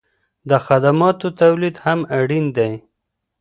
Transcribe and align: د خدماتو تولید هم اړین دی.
د 0.49 0.51
خدماتو 0.65 1.27
تولید 1.41 1.75
هم 1.85 1.99
اړین 2.19 2.45
دی. 2.57 2.73